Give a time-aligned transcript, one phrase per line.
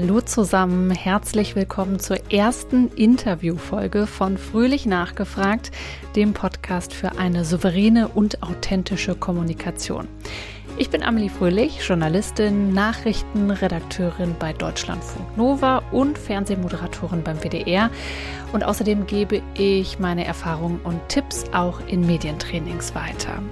[0.00, 5.72] Hallo zusammen, herzlich willkommen zur ersten Interviewfolge von Fröhlich Nachgefragt,
[6.14, 10.06] dem Podcast für eine souveräne und authentische Kommunikation.
[10.76, 17.90] Ich bin Amelie Fröhlich, Journalistin, Nachrichtenredakteurin bei Deutschlandfunk Nova und Fernsehmoderatorin beim WDR.
[18.52, 23.42] Und außerdem gebe ich meine Erfahrungen und Tipps auch in Medientrainings weiter.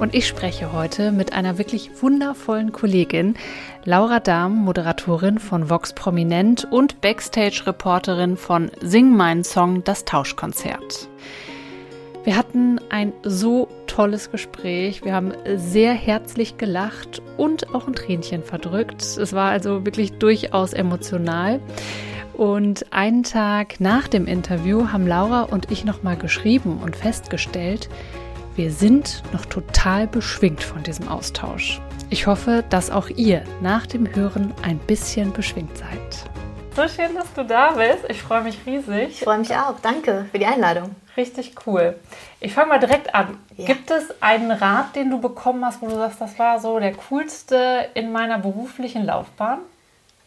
[0.00, 3.34] Und ich spreche heute mit einer wirklich wundervollen Kollegin,
[3.88, 11.08] Laura Dahm, Moderatorin von Vox Prominent und Backstage-Reporterin von Sing meinen Song, das Tauschkonzert.
[12.24, 15.04] Wir hatten ein so tolles Gespräch.
[15.04, 19.02] Wir haben sehr herzlich gelacht und auch ein Tränchen verdrückt.
[19.02, 21.60] Es war also wirklich durchaus emotional.
[22.34, 27.88] Und einen Tag nach dem Interview haben Laura und ich nochmal geschrieben und festgestellt,
[28.56, 31.80] wir sind noch total beschwingt von diesem Austausch.
[32.08, 36.30] Ich hoffe, dass auch ihr nach dem Hören ein bisschen beschwingt seid.
[36.76, 38.04] So schön, dass du da bist.
[38.08, 39.08] Ich freue mich riesig.
[39.08, 39.80] Ich freue mich auch.
[39.82, 40.94] Danke für die Einladung.
[41.16, 41.96] Richtig cool.
[42.38, 43.38] Ich fange mal direkt an.
[43.56, 43.66] Ja.
[43.66, 46.94] Gibt es einen Rat, den du bekommen hast, wo du sagst, das war so der
[46.94, 49.60] coolste in meiner beruflichen Laufbahn?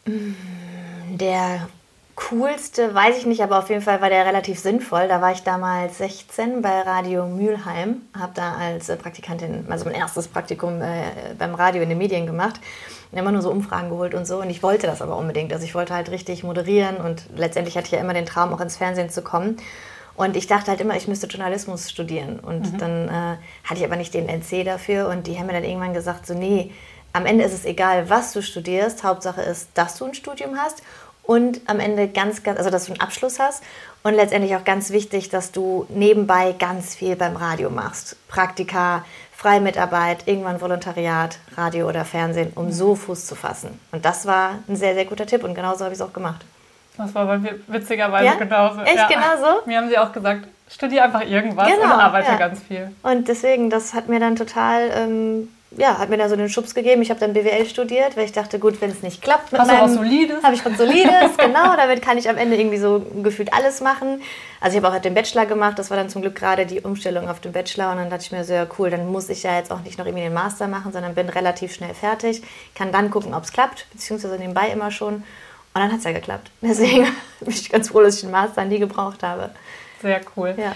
[0.04, 1.68] Der
[2.28, 5.08] coolste, weiß ich nicht, aber auf jeden Fall war der relativ sinnvoll.
[5.08, 10.28] Da war ich damals 16 bei Radio Mülheim, habe da als Praktikantin, also mein erstes
[10.28, 12.60] Praktikum äh, beim Radio in den Medien gemacht
[13.12, 14.40] immer nur so Umfragen geholt und so.
[14.40, 15.52] Und ich wollte das aber unbedingt.
[15.52, 18.60] Also ich wollte halt richtig moderieren und letztendlich hatte ich ja immer den Traum, auch
[18.60, 19.56] ins Fernsehen zu kommen.
[20.14, 22.38] Und ich dachte halt immer, ich müsste Journalismus studieren.
[22.40, 22.78] Und mhm.
[22.78, 25.08] dann äh, hatte ich aber nicht den NC dafür.
[25.08, 26.72] Und die haben mir dann irgendwann gesagt, so nee,
[27.12, 29.02] am Ende ist es egal, was du studierst.
[29.02, 30.82] Hauptsache ist, dass du ein Studium hast.
[31.22, 33.62] Und am Ende ganz, ganz, also dass du einen Abschluss hast.
[34.02, 38.16] Und letztendlich auch ganz wichtig, dass du nebenbei ganz viel beim Radio machst.
[38.28, 39.04] Praktika,
[39.40, 43.78] Freimitarbeit, irgendwann Volontariat, Radio oder Fernsehen, um so Fuß zu fassen.
[43.90, 46.44] Und das war ein sehr, sehr guter Tipp und genauso habe ich es auch gemacht.
[46.98, 48.34] Das war bei mir witzigerweise ja?
[48.34, 48.80] genauso.
[48.82, 49.08] Echt ja.
[49.08, 49.62] genauso?
[49.64, 52.36] Mir haben sie auch gesagt, studiere einfach irgendwas genau, und arbeite ja.
[52.36, 52.94] ganz viel.
[53.02, 56.74] Und deswegen, das hat mir dann total ähm, ja, hat mir da so den Schubs
[56.74, 57.00] gegeben.
[57.00, 59.68] Ich habe dann BWL studiert, weil ich dachte, gut, wenn es nicht klappt mit Hast
[59.68, 59.82] meinem...
[59.82, 60.42] Hast Solides?
[60.42, 61.76] Habe ich was Solides, genau.
[61.76, 64.20] Damit kann ich am Ende irgendwie so gefühlt alles machen.
[64.60, 65.78] Also ich habe auch halt den Bachelor gemacht.
[65.78, 67.92] Das war dann zum Glück gerade die Umstellung auf den Bachelor.
[67.92, 69.96] Und dann dachte ich mir so, ja cool, dann muss ich ja jetzt auch nicht
[69.96, 72.42] noch irgendwie den Master machen, sondern bin relativ schnell fertig.
[72.74, 75.14] Kann dann gucken, ob es klappt, beziehungsweise nebenbei immer schon.
[75.14, 75.24] Und
[75.74, 76.50] dann hat es ja geklappt.
[76.62, 77.04] Deswegen
[77.40, 79.50] bin ich ganz froh, dass ich den Master nie gebraucht habe.
[80.02, 80.54] Sehr cool.
[80.58, 80.74] Ja.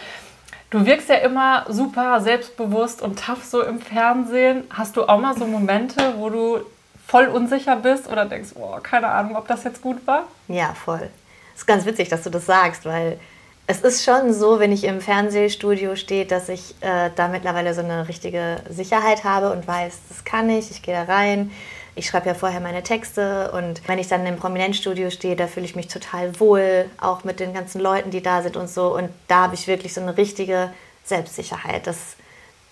[0.75, 4.65] Du wirkst ja immer super selbstbewusst und tough so im Fernsehen.
[4.71, 6.59] Hast du auch mal so Momente, wo du
[7.07, 10.25] voll unsicher bist oder denkst, oh, keine Ahnung, ob das jetzt gut war?
[10.49, 11.11] Ja, voll.
[11.55, 13.21] Ist ganz witzig, dass du das sagst, weil
[13.69, 17.83] es ist schon so, wenn ich im Fernsehstudio stehe, dass ich äh, da mittlerweile so
[17.83, 21.53] eine richtige Sicherheit habe und weiß, das kann ich, ich gehe da rein
[21.97, 25.66] ich schreibe ja vorher meine Texte und wenn ich dann im Prominenzstudio stehe, da fühle
[25.66, 28.94] ich mich total wohl, auch mit den ganzen Leuten, die da sind und so.
[28.94, 30.71] Und da habe ich wirklich so eine richtige
[31.05, 31.87] Selbstsicherheit.
[31.87, 32.16] Das,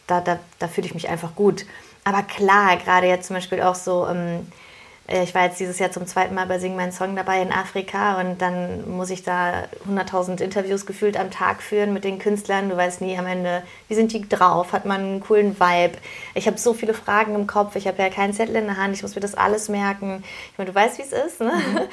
[0.07, 1.67] da da, da fühle ich mich einfach gut.
[2.05, 4.09] Aber klar, gerade jetzt zum Beispiel auch so.
[4.09, 4.62] Ähm, äh,
[5.09, 8.21] ich war jetzt dieses Jahr zum zweiten Mal bei Sing Mein Song dabei in Afrika
[8.21, 12.71] und dann muss ich da 100.000 Interviews gefühlt am Tag führen mit den Künstlern.
[12.71, 14.73] Du weißt nie am Ende, wie sind die drauf?
[14.73, 15.99] Hat man einen coolen Vibe?
[16.35, 17.75] Ich habe so viele Fragen im Kopf.
[17.75, 18.95] Ich habe ja keinen Zettel in der Hand.
[18.95, 20.23] Ich muss mir das alles merken.
[20.53, 21.41] Ich meine, du weißt, wie es ist.
[21.41, 21.53] Ne?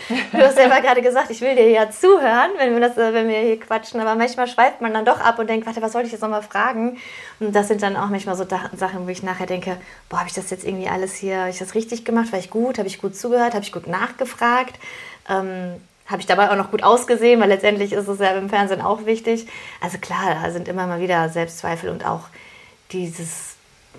[0.09, 0.15] Mhm.
[0.31, 3.39] Du hast selber gerade gesagt, ich will dir ja zuhören, wenn wir, das, wenn wir
[3.39, 3.99] hier quatschen.
[3.99, 6.43] Aber manchmal schweift man dann doch ab und denkt, warte, was soll ich jetzt nochmal
[6.43, 6.99] fragen?
[7.39, 9.77] Und das sind dann auch manchmal so Sachen, wo ich nachher denke,
[10.09, 12.31] boah, habe ich das jetzt irgendwie alles hier, habe ich das richtig gemacht?
[12.31, 12.77] War ich gut?
[12.77, 13.53] Habe ich gut zugehört?
[13.53, 14.79] Habe ich gut nachgefragt?
[15.29, 15.75] Ähm,
[16.09, 19.05] habe ich dabei auch noch gut ausgesehen, weil letztendlich ist es ja im Fernsehen auch
[19.05, 19.47] wichtig.
[19.79, 22.23] Also klar, da sind immer mal wieder Selbstzweifel und auch
[22.91, 23.55] dieses,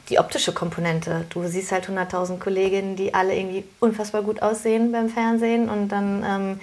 [0.09, 1.25] die optische Komponente.
[1.31, 6.25] Du siehst halt 100.000 Kolleginnen, die alle irgendwie unfassbar gut aussehen beim Fernsehen und dann
[6.27, 6.61] ähm,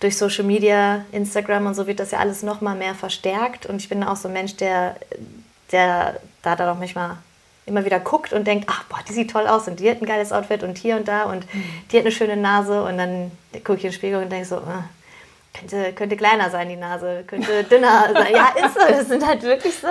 [0.00, 3.76] durch Social Media, Instagram und so wird das ja alles noch mal mehr verstärkt und
[3.76, 4.96] ich bin auch so ein Mensch, der,
[5.72, 7.16] der da dann auch manchmal
[7.70, 10.06] immer wieder guckt und denkt, ach, boah, die sieht toll aus und die hat ein
[10.06, 11.64] geiles Outfit und hier und da und mhm.
[11.90, 13.30] die hat eine schöne Nase und dann
[13.64, 14.84] gucke ich in den Spiegel und denke so, ah,
[15.58, 18.32] könnte, könnte kleiner sein, die Nase, könnte dünner sein.
[18.34, 19.88] Ja, ist so, das sind halt wirklich so.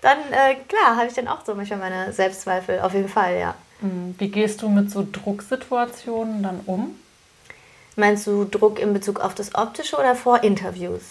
[0.00, 3.54] Dann, äh, klar, habe ich dann auch so manchmal meine Selbstzweifel, auf jeden Fall, ja.
[3.80, 4.14] Mhm.
[4.18, 6.98] Wie gehst du mit so Drucksituationen dann um?
[7.96, 11.02] Meinst du Druck in Bezug auf das Optische oder vor Interviews?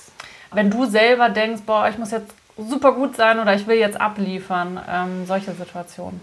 [0.52, 4.00] Wenn du selber denkst, boah, ich muss jetzt super gut sein oder ich will jetzt
[4.00, 6.20] abliefern, ähm, solche Situationen?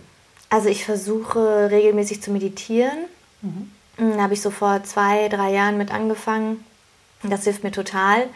[0.48, 2.98] Also ich versuche regelmäßig zu meditieren.
[3.42, 3.70] Mhm.
[3.96, 6.64] Da habe ich so vor zwei, drei Jahren mit angefangen.
[7.22, 8.26] Das hilft mir total.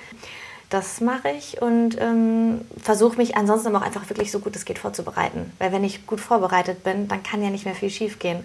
[0.68, 4.78] Das mache ich und ähm, versuche mich ansonsten auch einfach wirklich so gut es geht
[4.78, 5.52] vorzubereiten.
[5.58, 8.44] Weil wenn ich gut vorbereitet bin, dann kann ja nicht mehr viel schief gehen.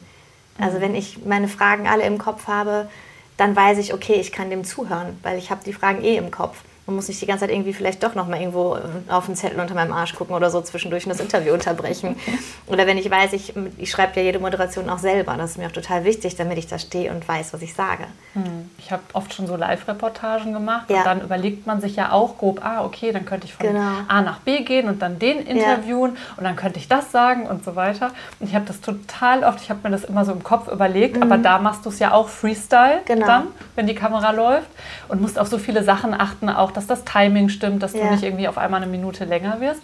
[0.60, 0.82] Also mhm.
[0.82, 2.90] wenn ich meine Fragen alle im Kopf habe,
[3.38, 6.30] dann weiß ich, okay, ich kann dem zuhören, weil ich habe die Fragen eh im
[6.30, 6.58] Kopf
[6.92, 8.78] man muss nicht die ganze Zeit irgendwie vielleicht doch noch mal irgendwo
[9.08, 12.16] auf den Zettel unter meinem Arsch gucken oder so zwischendurch das Interview unterbrechen.
[12.68, 15.36] Oder wenn ich weiß, ich, ich schreibe ja jede Moderation auch selber.
[15.38, 18.06] Das ist mir auch total wichtig, damit ich da stehe und weiß, was ich sage.
[18.34, 18.70] Hm.
[18.78, 20.98] Ich habe oft schon so Live-Reportagen gemacht ja.
[20.98, 23.92] und dann überlegt man sich ja auch grob, ah, okay, dann könnte ich von genau.
[24.08, 26.38] A nach B gehen und dann den interviewen ja.
[26.38, 28.12] und dann könnte ich das sagen und so weiter.
[28.40, 31.18] Und ich habe das total oft, ich habe mir das immer so im Kopf überlegt,
[31.18, 31.24] mhm.
[31.24, 33.26] aber da machst du es ja auch Freestyle genau.
[33.26, 34.68] dann, wenn die Kamera läuft
[35.08, 38.06] und musst auf so viele Sachen achten, auch dass das Timing stimmt, dass ja.
[38.06, 39.82] du nicht irgendwie auf einmal eine Minute länger wirst.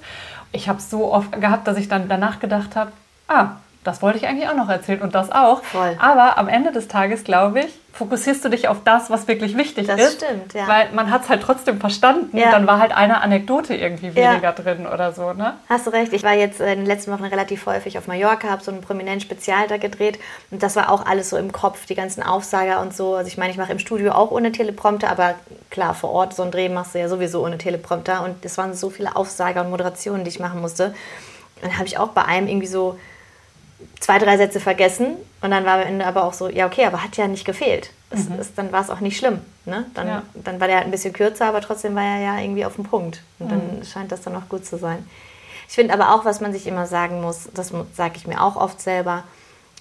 [0.51, 2.91] Ich habe so oft gehabt, dass ich dann danach gedacht habe,
[3.27, 3.57] ah,
[3.88, 5.63] das wollte ich eigentlich auch noch erzählen und das auch.
[5.63, 5.95] Voll.
[5.98, 9.88] Aber am Ende des Tages, glaube ich, fokussierst du dich auf das, was wirklich wichtig
[9.88, 10.22] das ist.
[10.22, 10.68] Das stimmt, ja.
[10.68, 12.38] Weil man hat es halt trotzdem verstanden.
[12.38, 12.51] Ja.
[12.51, 14.51] Dann war halt eine Anekdote irgendwie weniger ja.
[14.51, 15.31] drin oder so.
[15.31, 15.54] Ne?
[15.69, 16.12] Hast du recht.
[16.12, 19.22] Ich war jetzt in den letzten Wochen relativ häufig auf Mallorca, habe so ein prominent
[19.22, 20.19] Spezial da gedreht.
[20.51, 23.16] Und das war auch alles so im Kopf, die ganzen Aufsager und so.
[23.16, 25.36] Also ich meine, ich mache im Studio auch ohne Teleprompter, aber
[25.69, 28.22] klar, vor Ort so ein Dreh machst du ja sowieso ohne Teleprompter.
[28.25, 30.94] Und es waren so viele Aufsager und Moderationen, die ich machen musste.
[31.62, 33.00] Dann habe ich auch bei einem irgendwie so
[33.99, 37.03] zwei, drei Sätze vergessen und dann war am Ende aber auch so, ja, okay, aber
[37.03, 37.91] hat ja nicht gefehlt.
[38.09, 38.39] Es, mhm.
[38.39, 39.41] es, dann war es auch nicht schlimm.
[39.65, 39.85] Ne?
[39.94, 40.23] Dann, ja.
[40.33, 42.85] dann war der halt ein bisschen kürzer, aber trotzdem war er ja irgendwie auf dem
[42.85, 43.21] Punkt.
[43.39, 43.83] Und dann mhm.
[43.83, 45.05] scheint das dann auch gut zu sein.
[45.67, 48.55] Ich finde aber auch, was man sich immer sagen muss, das sage ich mir auch
[48.55, 49.23] oft selber,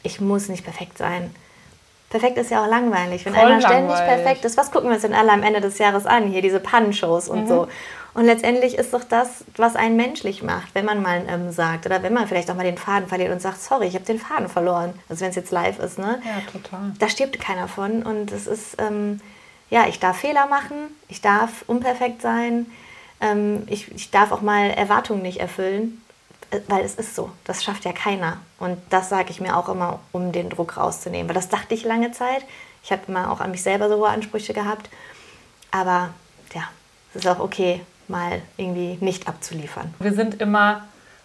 [0.02, 1.34] ich muss nicht perfekt sein.
[2.10, 3.24] Perfekt ist ja auch langweilig.
[3.24, 4.22] Wenn Voll einer ständig langweilig.
[4.22, 6.28] perfekt ist, was gucken wir uns denn alle am Ende des Jahres an?
[6.28, 7.48] Hier diese Pannenshows und mhm.
[7.48, 7.68] so.
[8.16, 12.02] Und letztendlich ist doch das, was einen menschlich macht, wenn man mal ähm sagt oder
[12.02, 14.48] wenn man vielleicht auch mal den Faden verliert und sagt, sorry, ich habe den Faden
[14.48, 14.94] verloren.
[15.10, 16.22] Also wenn es jetzt live ist, ne?
[16.24, 16.94] Ja, total.
[16.98, 19.20] Da stirbt keiner von und es ist, ähm,
[19.68, 20.76] ja, ich darf Fehler machen,
[21.08, 22.64] ich darf unperfekt sein,
[23.20, 26.00] ähm, ich, ich darf auch mal Erwartungen nicht erfüllen,
[26.52, 27.30] äh, weil es ist so.
[27.44, 28.38] Das schafft ja keiner.
[28.58, 31.28] Und das sage ich mir auch immer, um den Druck rauszunehmen.
[31.28, 32.46] Weil das dachte ich lange Zeit.
[32.82, 34.88] Ich habe immer auch an mich selber so hohe Ansprüche gehabt.
[35.70, 36.14] Aber
[36.54, 36.62] ja,
[37.12, 39.94] es ist auch okay, mal irgendwie nicht abzuliefern.
[39.99, 40.82] Wir sind immer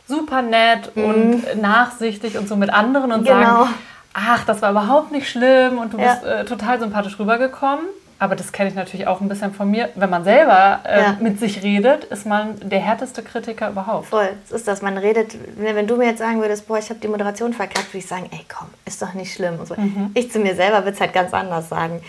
[0.07, 1.04] super nett mhm.
[1.04, 3.66] und nachsichtig und so mit anderen und genau.
[3.66, 3.74] sagen,
[4.13, 6.13] ach, das war überhaupt nicht schlimm und du ja.
[6.13, 7.86] bist äh, total sympathisch rübergekommen.
[8.19, 9.89] Aber das kenne ich natürlich auch ein bisschen von mir.
[9.95, 11.18] Wenn man selber äh, ja.
[11.19, 14.10] mit sich redet, ist man der härteste Kritiker überhaupt.
[14.10, 14.84] Voll, das ist das.
[14.84, 17.98] Man redet, wenn du mir jetzt sagen würdest, boah, ich habe die Moderation verkackt, würde
[17.98, 19.66] ich sagen, ey, komm, ist doch nicht schlimm.
[19.66, 19.74] So.
[19.75, 20.12] Mhm.
[20.13, 22.00] Ich zu mir selber würde es halt ganz anders sagen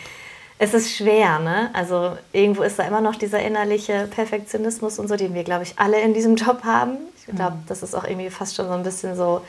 [0.63, 1.71] es ist schwer, ne?
[1.73, 5.77] Also irgendwo ist da immer noch dieser innerliche Perfektionismus und so, den wir, glaube ich,
[5.77, 6.99] alle in diesem Job haben.
[7.19, 7.65] Ich glaube, mhm.
[7.67, 9.43] das ist auch irgendwie fast schon so ein bisschen so,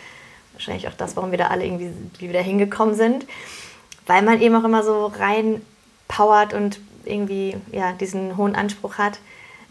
[0.54, 3.28] wahrscheinlich auch das, warum wir da alle irgendwie wieder hingekommen sind.
[4.08, 5.62] Weil man eben auch immer so rein
[6.08, 9.20] powert und irgendwie ja, diesen hohen Anspruch hat.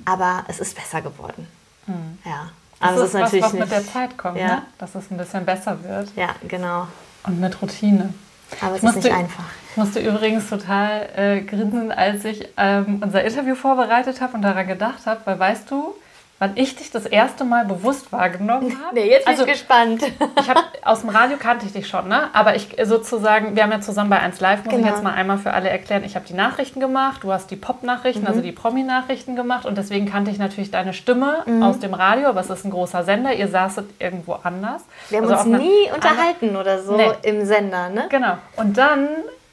[0.04, 1.48] Aber es ist besser geworden.
[1.88, 2.18] Mhm.
[2.24, 2.52] Ja.
[2.78, 4.46] Aber das ist, ist natürlich was, was mit der Zeit kommt, ja.
[4.46, 4.62] ne?
[4.78, 6.08] dass es ein bisschen besser wird.
[6.14, 6.86] Ja, genau.
[7.24, 8.14] Und mit Routine.
[8.60, 9.44] Aber es ist nicht einfach.
[9.72, 14.66] Ich musste übrigens total äh, grinsen, als ich ähm, unser Interview vorbereitet habe und daran
[14.66, 15.94] gedacht habe, weil weißt du,
[16.38, 18.96] wann ich dich das erste Mal bewusst wahrgenommen habe.
[18.96, 20.02] Nee, jetzt bin also, ich gespannt.
[20.38, 22.28] ich habe aus dem Radio kannte ich dich schon, ne?
[22.34, 24.86] Aber ich sozusagen, wir haben ja zusammen bei 1 Live, muss genau.
[24.86, 26.04] ich jetzt mal einmal für alle erklären.
[26.04, 28.40] Ich habe die Nachrichten gemacht, du hast die Pop-Nachrichten, also mhm.
[28.40, 31.62] also die Promi-Nachrichten gemacht und deswegen kannte ich natürlich deine Stimme mhm.
[31.62, 34.84] aus dem Radio, aber es ist ein großer Sender, ihr saßet irgendwo anders.
[35.08, 37.08] Wir haben also uns nie unterhalten oder so nee.
[37.22, 38.08] im Sender, ne?
[38.10, 38.36] Genau.
[38.56, 39.08] Und dann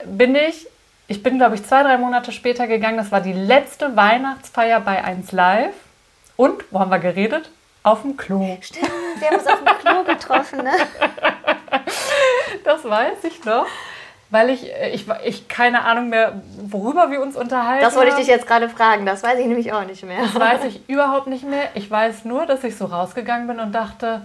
[0.06, 0.68] bin ich
[1.10, 2.98] ich bin, glaube ich, zwei, drei Monate später gegangen.
[2.98, 5.74] Das war die letzte Weihnachtsfeier bei 1 Live.
[6.38, 7.50] Und, wo haben wir geredet?
[7.82, 8.58] Auf dem Klo.
[8.62, 10.72] Stimmt, wir haben uns auf dem Klo getroffen, ne?
[12.64, 13.66] Das weiß ich noch.
[14.30, 17.84] Weil ich, ich, ich keine Ahnung mehr, worüber wir uns unterhalten.
[17.84, 20.22] Das wollte ich dich jetzt gerade fragen, das weiß ich nämlich auch nicht mehr.
[20.22, 21.70] Das weiß ich überhaupt nicht mehr.
[21.74, 24.22] Ich weiß nur, dass ich so rausgegangen bin und dachte,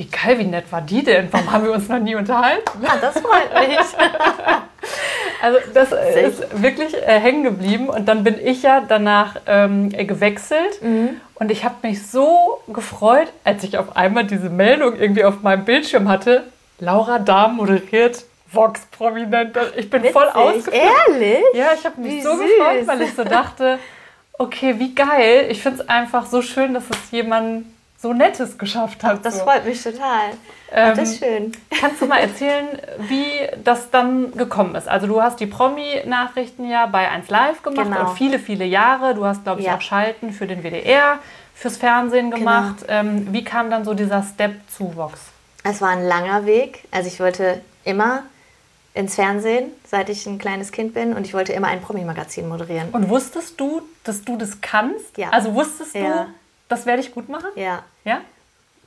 [0.00, 1.28] wie geil, wie nett war die denn?
[1.30, 2.70] Warum haben wir uns noch nie unterhalten?
[2.86, 3.78] Ah, das freut mich.
[5.42, 10.80] also das ist wirklich äh, hängen geblieben und dann bin ich ja danach ähm, gewechselt
[10.80, 11.20] mhm.
[11.34, 15.66] und ich habe mich so gefreut, als ich auf einmal diese Meldung irgendwie auf meinem
[15.66, 16.44] Bildschirm hatte.
[16.78, 19.54] Laura Dahm moderiert Vox prominent.
[19.76, 20.14] Ich bin Witzig.
[20.14, 20.82] voll ausgeflippt.
[21.08, 21.44] Ehrlich?
[21.52, 22.40] Ja, ich habe mich wie so süß.
[22.40, 23.78] gefreut, weil ich so dachte,
[24.38, 25.48] okay, wie geil.
[25.50, 27.66] Ich finde es einfach so schön, dass es jemand
[28.00, 29.18] so Nettes geschafft hat.
[29.18, 29.44] Ach, das so.
[29.44, 30.30] freut mich total.
[30.72, 31.52] Ähm, das ist schön.
[31.80, 32.66] Kannst du mal erzählen,
[33.08, 33.22] wie
[33.62, 34.88] das dann gekommen ist?
[34.88, 38.08] Also du hast die Promi-Nachrichten ja bei 1 Live gemacht genau.
[38.08, 39.14] und viele, viele Jahre.
[39.14, 39.76] Du hast, glaube ich, ja.
[39.76, 41.18] auch Schalten für den WDR,
[41.54, 42.38] fürs Fernsehen genau.
[42.38, 42.86] gemacht.
[42.86, 43.00] Genau.
[43.00, 45.20] Ähm, wie kam dann so dieser Step zu Vox?
[45.62, 46.84] Es war ein langer Weg.
[46.90, 48.22] Also ich wollte immer
[48.94, 52.88] ins Fernsehen, seit ich ein kleines Kind bin und ich wollte immer ein Promi-Magazin moderieren.
[52.90, 55.16] Und wusstest du, dass du das kannst?
[55.16, 55.30] Ja.
[55.30, 56.24] Also wusstest ja.
[56.24, 56.26] du,
[56.70, 57.50] das werde ich gut machen?
[57.56, 57.84] Ja.
[58.04, 58.22] Ja?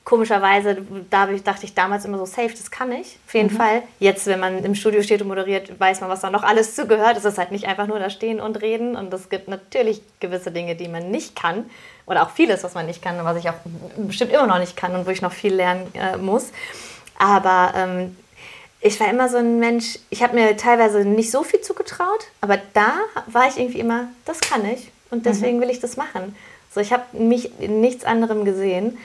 [0.04, 0.78] komischerweise
[1.10, 3.58] da dachte ich damals immer so, safe, das kann ich, auf jeden mhm.
[3.58, 3.84] Fall.
[4.00, 7.18] Jetzt, wenn man im Studio steht und moderiert, weiß man, was da noch alles zugehört.
[7.18, 10.52] Es ist halt nicht einfach nur da stehen und reden und es gibt natürlich gewisse
[10.52, 11.70] Dinge, die man nicht kann
[12.06, 13.56] oder auch vieles, was man nicht kann und was ich auch
[13.96, 16.52] bestimmt immer noch nicht kann und wo ich noch viel lernen äh, muss.
[17.18, 18.18] Aber ähm,
[18.82, 22.60] ich war immer so ein Mensch, ich habe mir teilweise nicht so viel zugetraut, aber
[22.74, 22.96] da
[23.28, 25.24] war ich irgendwie immer, das kann ich und mhm.
[25.24, 25.62] deswegen mhm.
[25.62, 26.36] will ich das machen.
[26.74, 28.98] So, ich habe mich in nichts anderem gesehen.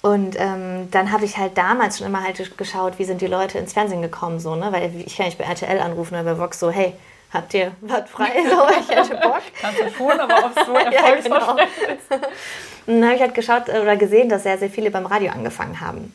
[0.00, 3.58] Und ähm, dann habe ich halt damals schon immer halt geschaut, wie sind die Leute
[3.58, 4.72] ins Fernsehen gekommen, so, ne?
[4.72, 6.94] Weil ich kann nicht bei RTL anrufen oder bei Vox so, hey,
[7.32, 8.30] habt ihr was frei?
[8.50, 9.42] So, ich hätte Bock.
[9.60, 11.52] Kannst du schon, aber ob so ja, genau.
[12.86, 15.80] Und dann habe ich halt geschaut oder gesehen, dass sehr, sehr viele beim Radio angefangen
[15.80, 16.12] haben.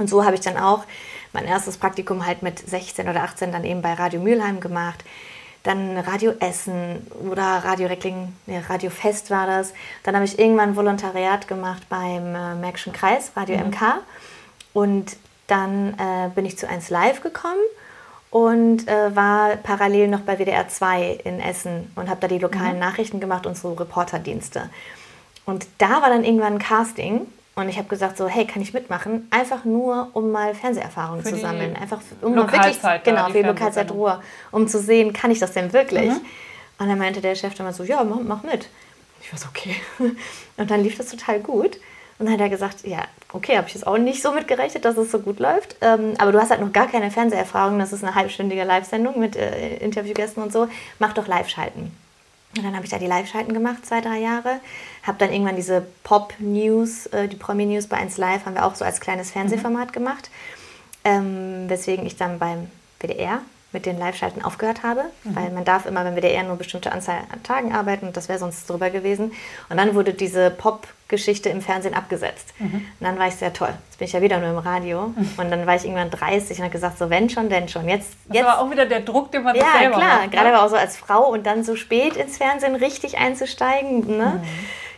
[0.00, 0.84] Und so habe ich dann auch
[1.32, 5.04] mein erstes Praktikum halt mit 16 oder 18 dann eben bei Radio Mülheim gemacht
[5.68, 9.74] dann Radio Essen oder Radio Reckling, nee, Radio Fest war das.
[10.02, 13.68] Dann habe ich irgendwann Volontariat gemacht beim äh, Märkischen Kreis, Radio mhm.
[13.68, 13.80] MK.
[14.72, 17.60] Und dann äh, bin ich zu 1 Live gekommen
[18.30, 22.74] und äh, war parallel noch bei WDR 2 in Essen und habe da die lokalen
[22.74, 22.80] mhm.
[22.80, 24.70] Nachrichten gemacht und so Reporterdienste.
[25.44, 27.26] Und da war dann irgendwann ein Casting
[27.58, 29.26] und ich habe gesagt so, hey, kann ich mitmachen?
[29.30, 31.76] Einfach nur, um mal Fernseherfahrung zu sammeln.
[31.76, 34.22] Einfach um wirklich, genau, für die Lokalzeit Ruhe,
[34.52, 36.08] um zu sehen, kann ich das denn wirklich?
[36.08, 36.20] Mhm.
[36.78, 38.68] Und dann meinte der Chef dann mal so, ja, mach, mach mit.
[39.20, 39.74] Ich war so, okay.
[40.56, 41.78] Und dann lief das total gut.
[42.18, 44.96] Und dann hat er gesagt, ja, okay, habe ich jetzt auch nicht so mitgerechnet, dass
[44.96, 45.76] es so gut läuft.
[45.80, 47.80] Ähm, aber du hast halt noch gar keine Fernseherfahrung.
[47.80, 50.68] Das ist eine halbstündige Live-Sendung mit äh, Interviewgästen und so.
[51.00, 51.90] Mach doch Live-Schalten.
[52.56, 54.60] Und dann habe ich da die Live-Schalten gemacht, zwei, drei Jahre.
[55.02, 58.84] Habe dann irgendwann diese Pop-News, äh, die Promi-News bei 1 Live, haben wir auch so
[58.84, 59.92] als kleines Fernsehformat mhm.
[59.92, 60.30] gemacht.
[61.04, 65.36] Ähm, weswegen ich dann beim WDR mit den Live-Schalten aufgehört habe, mhm.
[65.36, 68.38] weil man darf immer beim WDR nur bestimmte Anzahl an Tagen arbeiten und das wäre
[68.38, 69.32] sonst drüber gewesen.
[69.68, 72.54] Und dann wurde diese Pop-Geschichte im Fernsehen abgesetzt.
[72.58, 72.74] Mhm.
[72.74, 73.74] Und dann war ich sehr toll.
[73.88, 75.30] Jetzt bin ich ja wieder nur im Radio mhm.
[75.36, 77.86] und dann war ich irgendwann 30 und habe gesagt, so wenn schon, denn schon.
[77.88, 78.46] Jetzt, das jetzt.
[78.46, 80.34] war auch wieder der Druck, den man ja, selber klar, macht.
[80.34, 84.16] Ja, gerade auch so als Frau und dann so spät ins Fernsehen richtig einzusteigen.
[84.16, 84.40] Ne?
[84.42, 84.48] Mhm.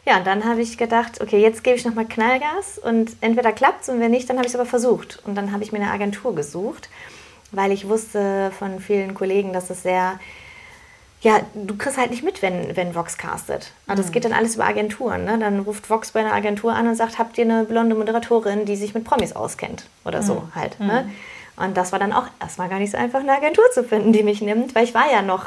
[0.07, 3.83] Ja, und dann habe ich gedacht, okay, jetzt gebe ich nochmal Knallgas und entweder klappt
[3.83, 5.21] es und wenn nicht, dann habe ich es aber versucht.
[5.27, 6.89] Und dann habe ich mir eine Agentur gesucht
[7.53, 10.19] weil ich wusste von vielen Kollegen, dass es sehr,
[11.21, 13.73] ja, du kriegst halt nicht mit, wenn, wenn Vox castet.
[13.87, 14.15] Also das mhm.
[14.15, 15.25] geht dann alles über Agenturen.
[15.25, 15.39] Ne?
[15.39, 18.77] Dann ruft Vox bei einer Agentur an und sagt, habt ihr eine blonde Moderatorin, die
[18.77, 19.85] sich mit Promis auskennt?
[20.05, 20.55] Oder so mhm.
[20.55, 20.81] halt.
[20.81, 21.05] Ne?
[21.07, 21.65] Mhm.
[21.65, 24.23] Und das war dann auch erstmal gar nicht so einfach, eine Agentur zu finden, die
[24.23, 25.45] mich nimmt, weil ich war ja noch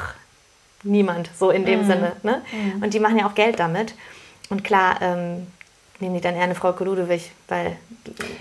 [0.84, 1.86] niemand, so in dem mhm.
[1.86, 2.12] Sinne.
[2.22, 2.42] Ne?
[2.52, 2.82] Mhm.
[2.82, 3.94] Und die machen ja auch Geld damit.
[4.50, 5.46] Und klar, ähm,
[6.00, 7.76] nehmen die dann eher eine Frau Ludewig, weil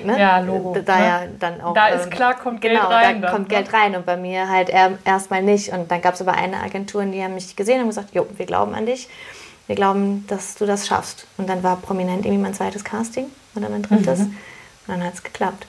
[0.03, 1.05] ne, ja, Logo, da ne?
[1.05, 1.74] ja dann auch.
[1.74, 3.22] Da ist ähm, klar, kommt Geld genau, rein.
[3.22, 3.55] Da dann, kommt ne?
[3.55, 4.72] Geld rein und bei mir halt
[5.05, 5.72] erstmal nicht.
[5.72, 8.45] Und dann gab es aber eine Agentur, die haben mich gesehen und gesagt, jo, wir
[8.45, 9.10] glauben an dich.
[9.67, 11.25] Wir glauben, dass du das schaffst.
[11.38, 14.19] Und dann war prominent irgendwie mein zweites Casting oder mein drittes.
[14.19, 14.25] Mhm.
[14.25, 14.38] Und
[14.88, 15.67] dann hat es geklappt.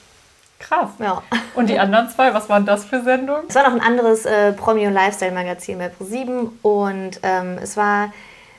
[0.58, 0.90] Krass.
[0.98, 1.22] Ja.
[1.54, 3.44] Und die anderen zwei, was waren das für Sendungen?
[3.48, 8.12] Es war noch ein anderes äh, Promi- und Lifestyle-Magazin bei Pro7 und ähm, es war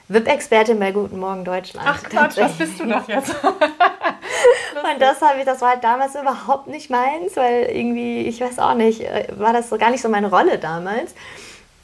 [0.07, 1.87] VIP-Expertin bei Guten Morgen Deutschland.
[1.89, 3.33] Ach Quatsch, was bist du doch jetzt?
[3.43, 8.59] und das habe ich, das war halt damals überhaupt nicht meins, weil irgendwie, ich weiß
[8.59, 11.15] auch nicht, äh, war das so gar nicht so meine Rolle damals.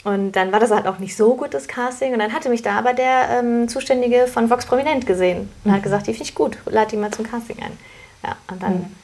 [0.03, 2.13] Und dann war das halt auch nicht so gut, das Casting.
[2.13, 5.75] Und dann hatte mich da aber der ähm, Zuständige von Vox Prominent gesehen und mhm.
[5.75, 7.77] hat gesagt, die finde ich gut, lade die mal zum Casting ein.
[8.23, 8.95] Ja, und dann mhm.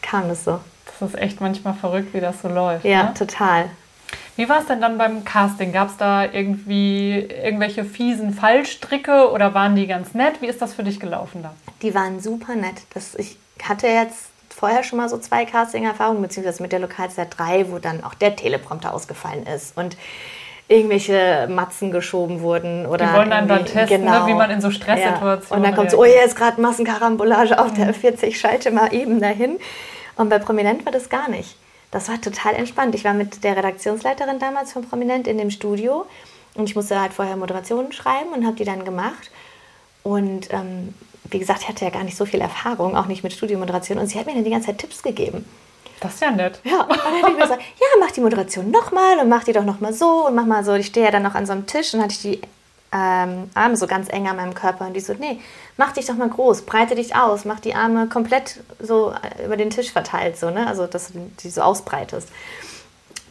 [0.00, 0.60] kam das so.
[0.98, 2.84] Das ist echt manchmal verrückt, wie das so läuft.
[2.84, 3.14] Ja, ne?
[3.14, 3.70] total.
[4.36, 5.72] Wie war es denn dann beim Casting?
[5.72, 10.40] Gab es da irgendwie irgendwelche fiesen Fallstricke oder waren die ganz nett?
[10.42, 11.54] Wie ist das für dich gelaufen da?
[11.82, 12.82] Die waren super nett.
[12.94, 17.70] Das, ich hatte jetzt vorher schon mal so zwei Casting-Erfahrungen, beziehungsweise mit der Lokalzeit 3,
[17.70, 19.96] wo dann auch der Teleprompter ausgefallen ist und
[20.66, 22.86] irgendwelche Matzen geschoben wurden.
[22.86, 24.26] Oder die wollen dann dann testen, ne, genau.
[24.26, 25.56] ne, wie man in so Stresssituationen ja.
[25.56, 27.84] Und dann kommt so, oh, hier ist gerade Massenkarambolage auf mhm.
[27.84, 29.58] der 40, schalte mal eben dahin.
[30.16, 31.56] Und bei Prominent war das gar nicht
[31.94, 32.96] das war total entspannt.
[32.96, 36.06] Ich war mit der Redaktionsleiterin damals von Prominent in dem Studio
[36.54, 39.30] und ich musste halt vorher Moderationen schreiben und habe die dann gemacht.
[40.02, 40.92] Und ähm,
[41.30, 43.98] wie gesagt, ich hatte ja gar nicht so viel Erfahrung, auch nicht mit Studiomoderation.
[43.98, 45.44] Und sie hat mir dann die ganze Zeit Tipps gegeben.
[46.00, 46.58] Das ist ja nett.
[46.64, 49.52] Ja, und dann habe ich mir gesagt, ja, mach die Moderation nochmal und mach die
[49.52, 50.74] doch nochmal so und mach mal so.
[50.74, 52.40] Ich stehe ja dann noch an so einem Tisch und hatte ich die
[52.94, 55.40] ähm, Arme so ganz eng an meinem Körper und die so, nee,
[55.76, 59.56] mach dich doch mal groß, breite dich aus, mach die Arme komplett so äh, über
[59.56, 60.66] den Tisch verteilt, so, ne?
[60.66, 62.28] also dass du die so ausbreitest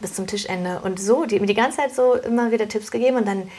[0.01, 0.81] bis zum Tischende.
[0.83, 3.49] Und so, die mir die ganze Zeit so immer wieder Tipps gegeben und dann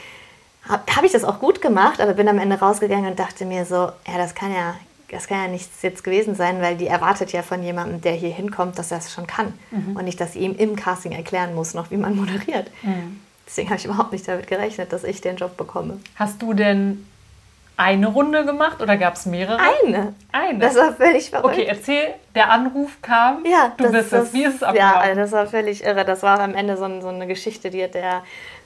[0.69, 3.65] habe hab ich das auch gut gemacht, aber bin am Ende rausgegangen und dachte mir
[3.65, 4.75] so, ja, das kann ja,
[5.09, 8.31] das kann ja nichts jetzt gewesen sein, weil die erwartet ja von jemandem, der hier
[8.31, 9.95] hinkommt, dass er es schon kann mhm.
[9.95, 12.69] und nicht, dass sie ihm im Casting erklären muss, noch wie man moderiert.
[12.83, 13.21] Mhm.
[13.55, 16.01] Deswegen habe ich überhaupt nicht damit gerechnet, dass ich den Job bekomme.
[16.17, 17.07] Hast du denn
[17.77, 19.57] eine Runde gemacht oder gab es mehrere?
[19.85, 20.13] Eine.
[20.33, 20.59] Eine.
[20.59, 21.53] Das war völlig verrückt.
[21.53, 24.33] Okay, erzähl, der Anruf kam, Ja, du das, bist es.
[24.33, 25.01] Wie ist es Ja, abgelaufen?
[25.01, 26.03] also das war völlig irre.
[26.03, 28.23] Das war am Ende so, ein- so eine Geschichte, die hat der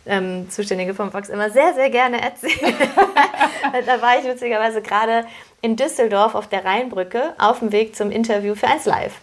[0.07, 2.73] ähm, Zuständige vom Fox immer sehr, sehr gerne erzählt.
[3.85, 5.25] da war ich witzigerweise gerade
[5.61, 9.13] in Düsseldorf auf der Rheinbrücke auf dem Weg zum Interview für 1 Live.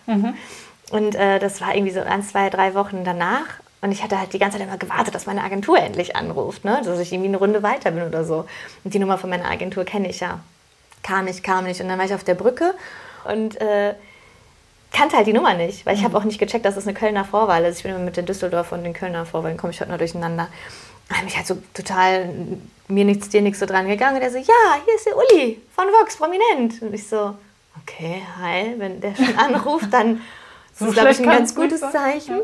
[0.90, 3.46] Und äh, das war irgendwie so ein, zwei, drei Wochen danach.
[3.80, 6.80] Und ich hatte halt die ganze Zeit immer gewartet, dass meine Agentur endlich anruft, ne?
[6.85, 8.47] dass ich irgendwie eine Runde weiter bin oder so.
[8.85, 10.40] Und die Nummer von meiner Agentur kenne ich ja.
[11.02, 11.80] Kam nicht, kam nicht.
[11.80, 12.75] Und dann war ich auf der Brücke
[13.25, 13.95] und äh,
[14.92, 17.25] kannte halt die Nummer nicht, weil ich habe auch nicht gecheckt, dass es eine Kölner
[17.25, 17.78] Vorwahl ist.
[17.78, 20.49] Ich bin immer mit den Düsseldorfer und den Kölner Vorwahlen, komme ich heute noch durcheinander.
[21.09, 22.28] Da habe ich halt so total
[22.88, 24.16] mir nichts, dir nichts so dran gegangen.
[24.16, 26.83] Und er so, ja, hier ist der Uli von Vox, prominent.
[26.83, 27.37] Und ich so,
[27.83, 30.16] okay, hi, wenn der schon anruft, dann
[30.73, 31.92] ist So das, glaube ich, ein ganz gutes sein.
[31.92, 32.40] Zeichen.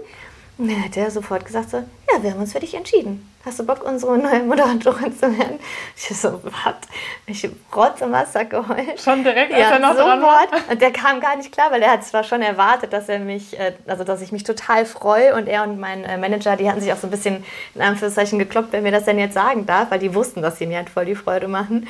[0.62, 3.28] Und dann hat er sofort gesagt so, ja, wir haben uns für dich entschieden.
[3.44, 5.58] Hast du Bock, unsere neue Moderatorin zu werden?
[5.96, 6.74] Ich so, was?
[7.26, 9.00] Ich Rotz und Wasser geheult.
[9.00, 10.42] Schon direkt, als Ja, er noch dran war?
[10.46, 10.70] sofort.
[10.70, 13.58] Und der kam gar nicht klar, weil er hat zwar schon erwartet, dass er mich,
[13.58, 16.80] äh, also dass ich mich total freue und er und mein äh, Manager, die hatten
[16.80, 17.42] sich auch so ein bisschen
[17.74, 20.66] in Anführungszeichen gekloppt, wer mir das denn jetzt sagen darf, weil die wussten, dass sie
[20.68, 21.88] mir halt voll die Freude machen.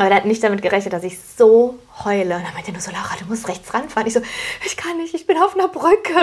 [0.00, 2.36] Aber der hat nicht damit gerechnet, dass ich so heule.
[2.36, 4.06] Und dann meinte er nur so, Laura, du musst rechts ranfahren.
[4.06, 4.22] Ich so,
[4.64, 6.14] ich kann nicht, ich bin auf einer Brücke.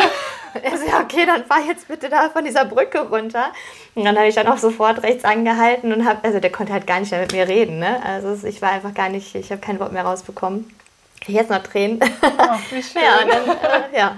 [0.56, 3.52] Und er so, ja, okay, dann fahr jetzt bitte da von dieser Brücke runter.
[3.94, 6.88] Und dann habe ich dann auch sofort rechts angehalten und habe, also der konnte halt
[6.88, 7.78] gar nicht mehr mit mir reden.
[7.78, 8.02] Ne?
[8.04, 10.74] Also ich war einfach gar nicht, ich habe kein Wort mehr rausbekommen.
[11.22, 12.00] Krieg jetzt noch Tränen.
[12.22, 13.04] Ach, wie schön.
[13.04, 14.16] ja, dann, äh, ja,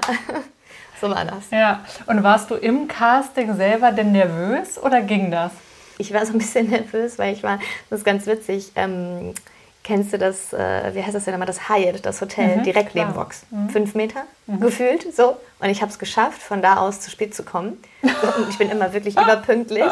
[1.01, 1.51] so war das.
[1.51, 5.51] Ja, und warst du im Casting selber denn nervös oder ging das?
[5.99, 7.59] Ich war so ein bisschen nervös, weil ich war,
[7.91, 9.35] das ist ganz witzig, ähm,
[9.83, 12.95] kennst du das, äh, wie heißt das denn immer, das Hyatt, das Hotel, Mhm, direkt
[12.95, 13.43] neben Vox.
[13.71, 14.23] Fünf Meter
[14.59, 15.37] gefühlt, so.
[15.59, 17.77] Und ich habe es geschafft, von da aus zu spät zu kommen.
[18.01, 19.91] Und ich bin immer wirklich überpünktlich.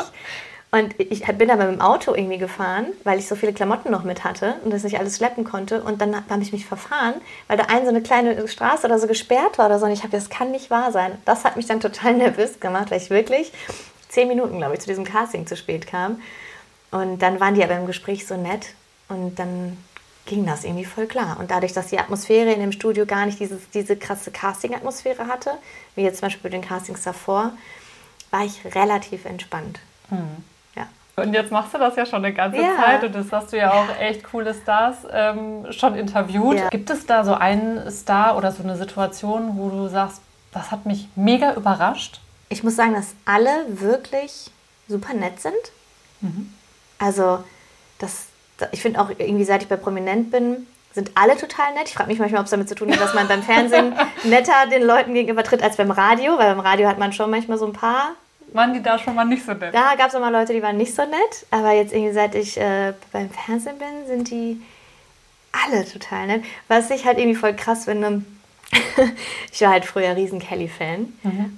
[0.69, 4.03] Und ich bin aber mit dem Auto irgendwie gefahren, weil ich so viele Klamotten noch
[4.03, 5.81] mit hatte und das nicht alles schleppen konnte.
[5.81, 7.15] Und dann habe ich mich verfahren,
[7.47, 9.85] weil da ein so eine kleine Straße oder so gesperrt war oder so.
[9.85, 11.17] Und ich habe, das kann nicht wahr sein.
[11.23, 13.51] Das hat mich dann total nervös gemacht, weil ich wirklich
[14.09, 16.21] zehn Minuten, glaube ich, zu diesem Casting zu spät kam.
[16.91, 18.67] Und dann waren die aber im Gespräch so nett
[19.09, 19.77] und dann
[20.25, 21.37] ging das irgendwie voll klar.
[21.39, 25.51] Und dadurch, dass die Atmosphäre in dem Studio gar nicht dieses, diese krasse Casting-Atmosphäre hatte,
[25.95, 27.51] wie jetzt zum Beispiel bei den Castings davor,
[28.31, 29.79] war ich relativ entspannt.
[30.75, 30.87] Ja.
[31.15, 32.75] Und jetzt machst du das ja schon eine ganze Ja.
[32.75, 36.57] Zeit und das hast du ja auch echt coole Stars ähm, schon interviewt.
[36.57, 36.69] Ja.
[36.69, 40.85] Gibt es da so einen Star oder so eine Situation, wo du sagst, das hat
[40.85, 42.19] mich mega überrascht?
[42.49, 44.51] Ich muss sagen, dass alle wirklich
[44.87, 45.53] super nett sind.
[46.99, 47.43] Also,
[47.99, 48.25] das,
[48.71, 51.89] ich finde auch irgendwie, seit ich bei Prominent bin, sind alle total nett.
[51.89, 54.67] Ich frage mich manchmal, ob es damit zu tun hat, dass man beim Fernsehen netter
[54.71, 57.67] den Leuten gegenüber tritt als beim Radio, weil beim Radio hat man schon manchmal so
[57.67, 58.13] ein paar.
[58.53, 59.75] Waren die da schon mal nicht so nett?
[59.75, 62.33] Da gab es auch mal Leute, die waren nicht so nett, aber jetzt irgendwie, seit
[62.33, 64.59] ich äh, beim Fernsehen bin, sind die
[65.51, 66.43] alle total nett.
[66.67, 68.23] Was ich halt irgendwie voll krass finde,
[69.53, 71.13] ich war halt früher riesen Kelly-Fan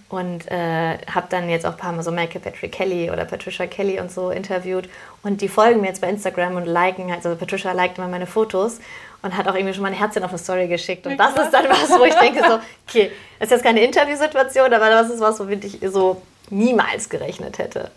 [0.10, 3.66] und äh, habe dann jetzt auch ein paar Mal so Michael Patrick Kelly oder Patricia
[3.66, 4.90] Kelly und so interviewt
[5.24, 8.80] und die folgen mir jetzt bei Instagram und liken, also Patricia liked immer meine Fotos
[9.22, 11.52] und hat auch irgendwie schon mal ein Herzchen auf eine Story geschickt und das ist
[11.52, 15.20] dann was, wo ich denke so, okay, das ist jetzt keine Interviewsituation, aber das ist
[15.20, 17.92] was, womit ich so niemals gerechnet hätte.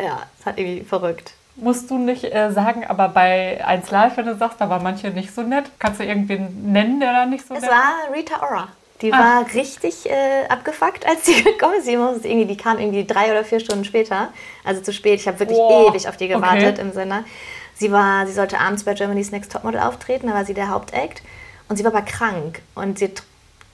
[0.00, 1.34] Ja, es hat irgendwie verrückt.
[1.56, 5.10] Musst du nicht äh, sagen, aber bei 1 Live, wenn du sagst, da waren manche
[5.10, 8.42] nicht so nett, kannst du irgendwen nennen, der da nicht so Es nett war Rita
[8.42, 8.68] Ora.
[9.02, 9.18] Die Ah.
[9.18, 11.84] war richtig äh, abgefuckt, als sie gekommen ist.
[11.84, 14.28] Sie musste irgendwie, die kam irgendwie drei oder vier Stunden später.
[14.64, 15.20] Also zu spät.
[15.20, 15.90] Ich habe wirklich Boah.
[15.92, 16.80] ewig auf die gewartet Okay.
[16.80, 17.24] im Sinne.
[17.76, 21.22] Sie, war, sie sollte abends bei Germany's Next Topmodel auftreten, da war sie der Hauptact.
[21.68, 22.62] Und sie war aber krank.
[22.74, 23.10] Und sie,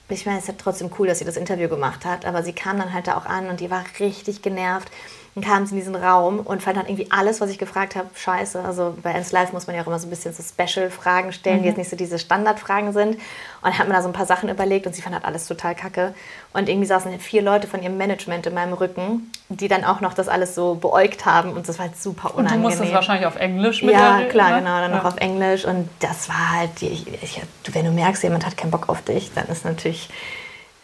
[0.09, 2.53] ich meine, es ist ja trotzdem cool, dass sie das Interview gemacht hat, aber sie
[2.53, 4.89] kam dann halt da auch an und die war richtig genervt.
[5.33, 8.09] Dann kam sie in diesen Raum und fand dann irgendwie alles, was ich gefragt habe,
[8.13, 8.61] scheiße.
[8.61, 11.61] Also bei Ends Live muss man ja auch immer so ein bisschen so Special-Fragen stellen,
[11.61, 13.17] die jetzt nicht so diese Standardfragen sind.
[13.61, 15.73] Und hat mir da so ein paar Sachen überlegt und sie fand halt alles total
[15.73, 16.13] kacke.
[16.51, 20.13] Und irgendwie saßen vier Leute von ihrem Management in meinem Rücken, die dann auch noch
[20.13, 22.63] das alles so beäugt haben und das war halt super Und du unangenehm.
[22.63, 24.55] musstest wahrscheinlich auf Englisch mit Ja, klar, ne?
[24.57, 25.09] genau, dann noch Ja.
[25.09, 25.63] auf Englisch.
[25.63, 27.41] Und das war halt, ich, ich,
[27.71, 30.09] wenn du merkst, jemand hat keinen Bock auf dich, dann ist natürlich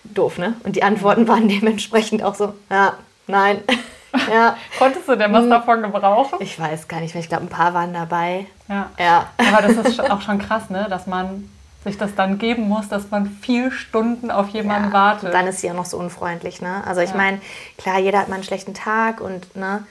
[0.06, 0.54] doof, ne?
[0.64, 2.94] Und die Antworten waren dementsprechend auch so, ja,
[3.28, 3.60] nein,
[4.32, 4.56] ja.
[4.78, 5.50] Konntest du denn was Hm.
[5.50, 6.38] davon gebrauchen?
[6.40, 8.46] Ich weiß gar nicht mehr, ich glaube, ein paar waren dabei.
[8.68, 8.90] Ja.
[8.98, 9.28] Ja.
[9.38, 10.88] Aber das ist auch schon krass, ne?
[10.90, 11.50] dass man
[11.84, 15.34] sich das dann geben muss, dass man vier Stunden auf jemanden Ja, wartet.
[15.34, 16.84] Dann ist sie auch noch so unfreundlich, ne?
[16.86, 17.18] Also ich Ja.
[17.18, 17.40] meine,
[17.78, 19.86] klar, jeder hat mal einen schlechten Tag und, ne?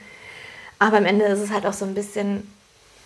[0.79, 2.51] Aber am Ende ist es halt auch so ein bisschen,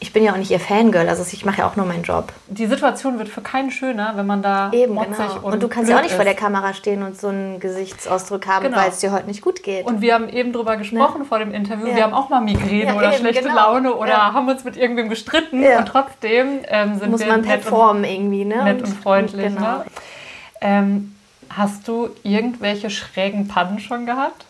[0.01, 2.33] ich bin ja auch nicht ihr Fangirl, also ich mache ja auch nur meinen Job.
[2.47, 5.35] Die Situation wird für keinen schöner, wenn man da Eben, genau.
[5.43, 6.15] Und, und, du kannst ja auch nicht ist.
[6.15, 8.77] vor der Kamera stehen und so einen Gesichtsausdruck haben, genau.
[8.77, 9.85] weil es dir heute nicht gut geht.
[9.85, 11.25] Und wir haben eben drüber gesprochen ne?
[11.25, 11.95] vor dem Interview, ja.
[11.95, 13.55] wir haben auch mal Migräne ja, oder eben, schlechte genau.
[13.55, 14.33] Laune oder ja.
[14.33, 18.63] haben uns mit irgendwem gestritten und trotzdem ähm, sind Muss wir man performen irgendwie, ne?
[18.63, 19.61] Nett und, und freundlich, genau.
[19.61, 19.85] ne?
[20.61, 21.15] Ähm,
[21.55, 24.45] hast du irgendwelche schrägen Pannen schon gehabt?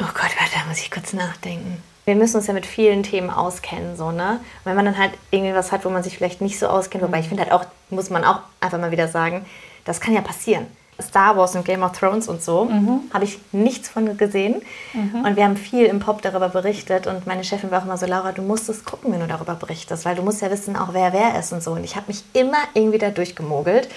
[0.00, 3.30] Oh Gott, warte, da muss ich kurz nachdenken wir müssen uns ja mit vielen Themen
[3.30, 4.40] auskennen, so, ne?
[4.64, 7.20] wenn man dann halt irgendwie was hat, wo man sich vielleicht nicht so auskennt, wobei
[7.20, 9.46] ich finde halt auch, muss man auch einfach mal wieder sagen,
[9.84, 10.66] das kann ja passieren.
[11.00, 13.02] Star Wars und Game of Thrones und so, mhm.
[13.14, 14.60] habe ich nichts von gesehen.
[14.92, 15.24] Mhm.
[15.24, 17.06] Und wir haben viel im Pop darüber berichtet.
[17.06, 19.54] Und meine Chefin war auch immer so, Laura, du musst es gucken, wenn du darüber
[19.54, 21.70] berichtest, weil du musst ja wissen, auch wer wer ist und so.
[21.70, 23.88] Und ich habe mich immer irgendwie da durchgemogelt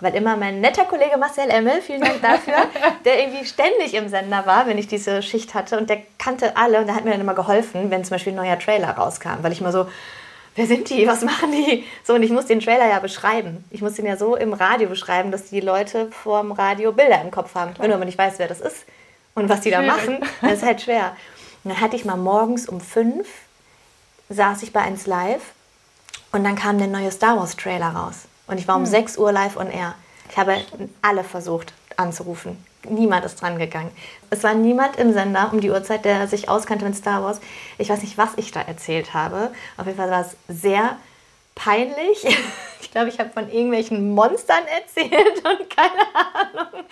[0.00, 2.54] weil immer mein netter Kollege Marcel Emmel, vielen Dank dafür,
[3.04, 6.78] der irgendwie ständig im Sender war, wenn ich diese Schicht hatte und der kannte alle
[6.78, 9.52] und der hat mir dann immer geholfen, wenn zum Beispiel ein neuer Trailer rauskam, weil
[9.52, 9.86] ich immer so,
[10.56, 11.84] wer sind die, was machen die?
[12.04, 13.64] So, und ich muss den Trailer ja beschreiben.
[13.70, 17.30] Ich muss den ja so im Radio beschreiben, dass die Leute vorm Radio Bilder im
[17.30, 17.74] Kopf haben.
[17.74, 17.84] Klar.
[17.84, 18.84] Wenn aber nicht weißt, wer das ist
[19.34, 21.16] und was die da machen, das ist halt schwer.
[21.62, 23.28] Und dann hatte ich mal morgens um fünf,
[24.28, 25.42] saß ich bei 1 Live
[26.32, 28.26] und dann kam der neue Star Wars Trailer raus.
[28.50, 28.90] Und ich war um hm.
[28.90, 29.94] 6 Uhr live on air.
[30.28, 30.56] Ich habe
[31.02, 32.62] alle versucht anzurufen.
[32.88, 33.90] Niemand ist dran gegangen.
[34.30, 37.40] Es war niemand im Sender um die Uhrzeit, der sich auskannte mit Star Wars.
[37.78, 39.50] Ich weiß nicht, was ich da erzählt habe.
[39.76, 40.96] Auf jeden Fall war es sehr
[41.62, 42.26] peinlich.
[42.82, 45.12] Ich glaube, ich habe von irgendwelchen Monstern erzählt
[45.44, 46.84] und keine Ahnung.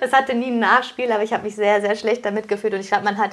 [0.00, 2.74] Es hatte nie ein Nachspiel, aber ich habe mich sehr, sehr schlecht damit gefühlt.
[2.74, 3.30] Und ich glaube, man hat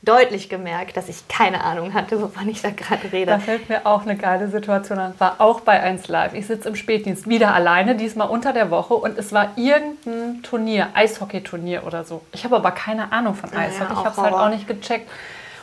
[0.00, 3.26] deutlich gemerkt, dass ich keine Ahnung hatte, wovon ich da gerade rede.
[3.26, 5.14] Da fällt mir auch eine geile Situation an.
[5.18, 6.32] War auch bei 1 Live.
[6.32, 8.94] Ich sitze im Spätdienst wieder alleine, diesmal unter der Woche.
[8.94, 12.22] Und es war irgendein Turnier, Eishockey-Turnier oder so.
[12.32, 13.92] Ich habe aber keine Ahnung von Eishockey.
[13.92, 15.10] Ja, ich habe es halt auch nicht gecheckt.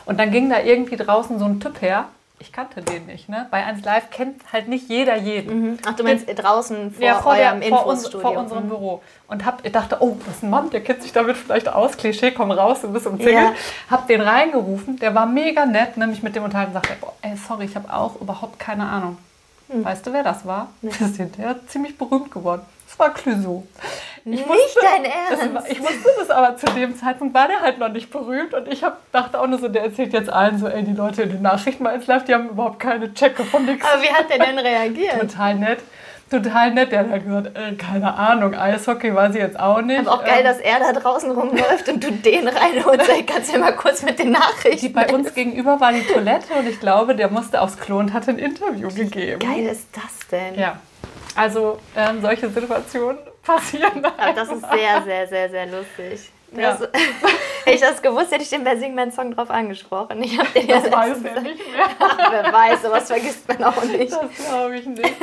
[0.04, 2.08] Und dann ging da irgendwie draußen so ein Typ her
[2.44, 3.28] ich kannte den nicht.
[3.28, 3.46] Ne?
[3.50, 5.72] Bei 1 Live kennt halt nicht jeder jeden.
[5.72, 5.78] Mhm.
[5.86, 8.68] Ach, du meinst den, draußen vor, ja, vor eurem der, vor, uns, vor unserem mhm.
[8.68, 9.02] Büro.
[9.28, 11.96] Und hab, ich dachte, oh, das ist ein Mann, der kennt sich damit vielleicht aus.
[11.96, 13.34] Klischee, komm raus, du bist umzingelt.
[13.34, 13.54] Ja.
[13.90, 17.34] Hab den reingerufen, der war mega nett, nämlich mit dem unterhalten und sagte, oh, ey,
[17.36, 19.16] sorry, ich habe auch überhaupt keine Ahnung.
[19.68, 19.84] Mhm.
[19.84, 20.68] Weißt du, wer das war?
[20.82, 20.90] Nee.
[20.98, 22.62] Das ist hinterher ziemlich berühmt geworden.
[22.86, 23.66] Das war Clouseau.
[24.26, 25.54] Ich nicht dein Ernst?
[25.54, 28.68] War, ich wusste das aber zu dem Zeitpunkt war der halt noch nicht berühmt und
[28.68, 31.28] ich hab, dachte auch nur so, der erzählt jetzt allen so, ey, die Leute in
[31.30, 33.84] den Nachrichten mal ins Live, die haben überhaupt keine Checke von nichts.
[33.86, 35.20] Aber wie hat der denn reagiert?
[35.20, 35.80] Total nett.
[36.30, 40.00] Total nett, der hat gesagt, äh, keine Ahnung, Eishockey weiß ich jetzt auch nicht.
[40.00, 43.10] Aber auch geil, ähm, dass er da draußen rumläuft und du den reinholst.
[43.18, 44.80] Ich kannst ja mal kurz mit den Nachrichten.
[44.80, 48.14] Die bei uns gegenüber war die Toilette und ich glaube, der musste aufs Klo und
[48.14, 49.42] hat ein Interview gegeben.
[49.42, 50.54] Wie geil ist das denn?
[50.58, 50.80] Ja.
[51.34, 54.04] Also ähm, solche Situationen passieren.
[54.04, 56.30] Aber das ist sehr, sehr, sehr, sehr lustig.
[56.56, 56.86] Das, ja.
[57.64, 60.22] hätte ich das gewusst, hätte ich den bei Sing Song drauf angesprochen.
[60.22, 61.86] Ich habe den das ja weiß er nicht mehr.
[61.98, 64.12] Ach, wer weiß, sowas vergisst man auch nicht.
[64.12, 65.14] Das glaube ich nicht.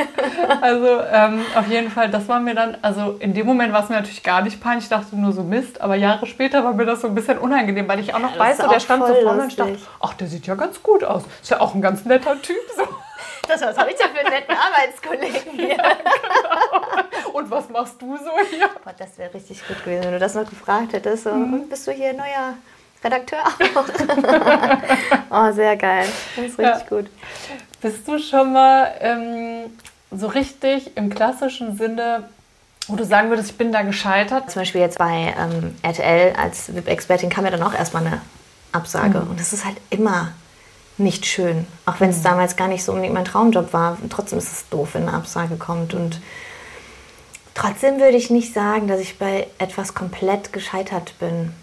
[0.62, 3.90] Also ähm, auf jeden Fall, das war mir dann, also in dem Moment war es
[3.90, 6.86] mir natürlich gar nicht peinlich, ich dachte nur so Mist, aber Jahre später war mir
[6.86, 9.16] das so ein bisschen unangenehm, weil ich auch noch ja, weiß, so, der stand so
[9.16, 11.24] vorne und ich dachte, ach, der sieht ja ganz gut aus.
[11.42, 12.84] Ist ja auch ein ganz netter Typ so.
[13.52, 15.76] Das, was habe ich da für einen netten Arbeitskollegen hier?
[15.76, 17.34] Ja, genau.
[17.38, 18.70] Und was machst du so hier?
[18.84, 21.24] Boah, das wäre richtig gut gewesen, wenn du das noch gefragt hättest.
[21.24, 21.68] So, mhm.
[21.68, 22.54] bist du hier neuer
[23.04, 23.40] Redakteur
[23.76, 23.84] auch?
[25.50, 26.08] oh, sehr geil.
[26.38, 26.98] Das ist richtig ja.
[26.98, 27.10] gut.
[27.82, 29.78] Bist du schon mal ähm,
[30.12, 32.30] so richtig im klassischen Sinne
[32.88, 34.50] wo du sagen würdest, ich bin da gescheitert?
[34.50, 38.22] Zum Beispiel jetzt bei ähm, RTL als VIP-Expertin kam ja dann auch erstmal eine
[38.72, 39.20] Absage.
[39.20, 39.30] Mhm.
[39.30, 40.34] Und das ist halt immer
[41.02, 41.68] nicht schön.
[41.86, 42.24] Auch wenn es mhm.
[42.24, 43.98] damals gar nicht so unbedingt mein Traumjob war.
[44.10, 45.94] Trotzdem ist es doof, wenn eine Absage kommt.
[45.94, 46.22] Und
[47.54, 51.54] trotzdem würde ich nicht sagen, dass ich bei etwas komplett gescheitert bin.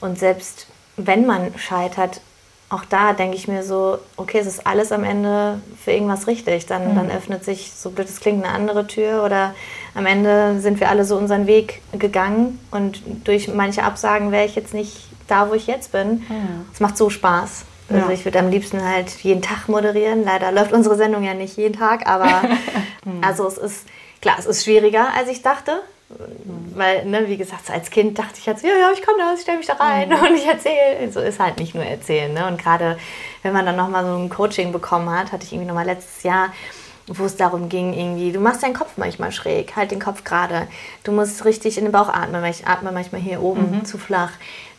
[0.00, 0.66] Und selbst
[0.96, 2.20] wenn man scheitert,
[2.68, 6.66] auch da denke ich mir so, okay, es ist alles am Ende für irgendwas richtig.
[6.66, 6.96] Dann, mhm.
[6.96, 9.54] dann öffnet sich, so blöd es klingt, eine andere Tür oder
[9.94, 14.56] am Ende sind wir alle so unseren Weg gegangen und durch manche Absagen wäre ich
[14.56, 14.96] jetzt nicht
[15.28, 16.24] da, wo ich jetzt bin.
[16.28, 16.66] Mhm.
[16.72, 17.64] Es macht so Spaß.
[17.88, 18.12] Also ja.
[18.12, 20.24] ich würde am liebsten halt jeden Tag moderieren.
[20.24, 22.42] Leider läuft unsere Sendung ja nicht jeden Tag, aber
[23.04, 23.22] hm.
[23.22, 23.86] also es ist,
[24.20, 25.80] klar, es ist schwieriger, als ich dachte.
[26.74, 29.40] Weil, ne, wie gesagt, als Kind dachte ich jetzt, ja, ja, ich komme da, ich
[29.40, 30.14] stelle mich da rein mhm.
[30.28, 31.10] und ich erzähle.
[31.10, 32.32] So ist halt nicht nur erzählen.
[32.32, 32.46] Ne?
[32.46, 32.96] Und gerade
[33.42, 36.52] wenn man dann nochmal so ein Coaching bekommen hat, hatte ich irgendwie nochmal letztes Jahr,
[37.08, 40.68] wo es darum ging, irgendwie, du machst deinen Kopf manchmal schräg, halt den Kopf gerade.
[41.02, 43.84] Du musst richtig in den Bauch atmen, weil ich atme manchmal hier oben mhm.
[43.84, 44.32] zu flach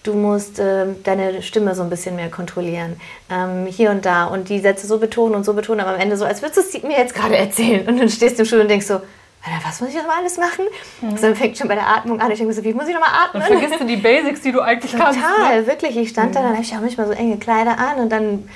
[0.08, 4.50] du musst äh, deine Stimme so ein bisschen mehr kontrollieren, ähm, hier und da und
[4.50, 6.84] die Sätze so betonen und so betonen, aber am Ende so, als würdest du es
[6.84, 9.02] mir jetzt gerade erzählen und dann stehst du im Stuhl und denkst so,
[9.66, 10.66] was muss ich nochmal alles machen?
[11.02, 11.12] Mhm.
[11.12, 12.32] Also dann fängt schon bei der Atmung an.
[12.32, 13.44] Ich denke so, wie muss ich nochmal atmen?
[13.48, 15.22] Dann vergisst du die Basics, die du eigentlich Total, kannst.
[15.22, 15.68] Total, ne?
[15.68, 15.98] wirklich.
[15.98, 16.34] Ich stand mhm.
[16.34, 18.50] da, dann habe ich auch manchmal so enge Kleider an und dann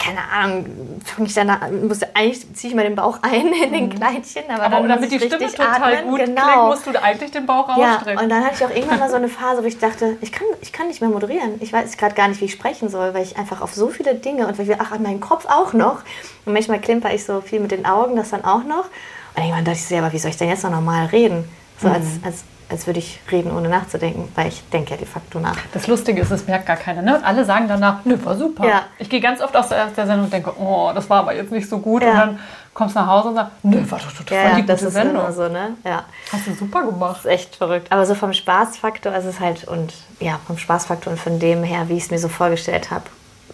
[0.00, 0.64] keine Ahnung,
[1.04, 3.94] fange ich dann an, muss, eigentlich ziehe ich mal den Bauch ein in den mhm.
[3.96, 6.10] Kleidchen, aber, aber dann damit die Stimme total atmen.
[6.10, 6.42] gut genau.
[6.42, 8.16] klingt, musst du eigentlich den Bauch rausstrecken.
[8.16, 10.32] Ja, und dann hatte ich auch irgendwann mal so eine Phase, wo ich dachte, ich
[10.32, 11.60] kann, ich kann nicht mehr moderieren.
[11.60, 14.14] Ich weiß gerade gar nicht, wie ich sprechen soll, weil ich einfach auf so viele
[14.14, 16.00] Dinge und weil ich, ach, an meinem Kopf auch noch.
[16.46, 18.86] Und manchmal klimper ich so viel mit den Augen, das dann auch noch.
[19.36, 21.44] Und irgendwann dachte ich so, ja, aber wie soll ich denn jetzt noch normal reden?
[21.78, 21.94] So mhm.
[21.94, 25.56] als, als als würde ich reden, ohne nachzudenken, weil ich denke ja de facto nach.
[25.72, 27.02] Das Lustige ist, es merkt gar keiner.
[27.02, 27.16] Ne?
[27.16, 28.66] Und alle sagen danach, nö, war super.
[28.66, 28.82] Ja.
[28.98, 31.68] Ich gehe ganz oft aus der, Sendung und denke, oh, das war aber jetzt nicht
[31.68, 32.02] so gut.
[32.02, 32.10] Ja.
[32.10, 32.38] Und dann
[32.72, 35.24] kommst du nach Hause und sagst, nö, war doch total ja, die das ist Sendung.
[35.24, 35.76] Immer so, ne?
[35.84, 36.04] ja.
[36.32, 37.16] Hast du super gemacht.
[37.16, 37.90] Das ist echt verrückt.
[37.90, 41.64] Aber so vom Spaßfaktor, also es ist halt, und ja, vom Spaßfaktor und von dem
[41.64, 43.04] her, wie ich es mir so vorgestellt habe,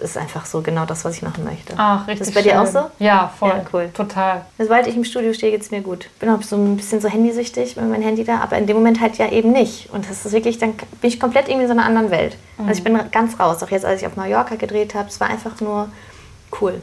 [0.00, 1.74] ist einfach so genau das, was ich machen möchte.
[1.76, 2.20] Ach, richtig.
[2.20, 2.58] Ist das bei schön.
[2.58, 2.90] dir auch so?
[2.98, 3.50] Ja, voll.
[3.50, 3.90] Ja, cool.
[3.94, 4.44] Total.
[4.58, 6.08] Sobald ich im Studio stehe, geht es mir gut.
[6.20, 9.00] Bin auch so ein bisschen so handysüchtig mit meinem Handy da, aber in dem Moment
[9.00, 9.90] halt ja eben nicht.
[9.92, 12.36] Und das ist wirklich, dann bin ich komplett irgendwie in so einer anderen Welt.
[12.58, 12.68] Mhm.
[12.68, 13.62] Also ich bin ganz raus.
[13.62, 15.88] Auch jetzt, als ich auf Mallorca gedreht habe, es war einfach nur
[16.60, 16.80] cool.